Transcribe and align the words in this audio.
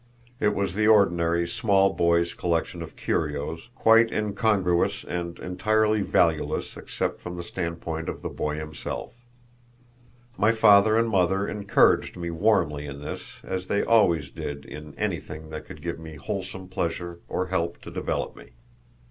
It 0.39 0.55
was 0.55 0.73
the 0.73 0.87
ordinary 0.87 1.47
small 1.47 1.93
boy's 1.93 2.33
collection 2.33 2.81
of 2.81 2.95
curios, 2.95 3.69
quite 3.75 4.11
incongruous 4.11 5.03
and 5.03 5.37
entirely 5.37 6.01
valueless 6.01 6.75
except 6.75 7.19
from 7.19 7.37
the 7.37 7.43
standpoint 7.43 8.09
of 8.09 8.23
the 8.23 8.29
boy 8.29 8.57
himself. 8.57 9.13
My 10.39 10.53
father 10.53 10.97
and 10.97 11.07
mother 11.07 11.47
encouraged 11.47 12.17
me 12.17 12.31
warmly 12.31 12.87
in 12.87 13.03
this, 13.03 13.37
as 13.43 13.67
they 13.67 13.83
always 13.83 14.31
did 14.31 14.65
in 14.65 14.97
anything 14.97 15.51
that 15.51 15.67
could 15.67 15.83
give 15.83 15.99
me 15.99 16.15
wholesome 16.15 16.67
pleasure 16.67 17.19
or 17.29 17.49
help 17.49 17.79
to 17.83 17.91
develop 17.91 18.35
me. 18.35 18.53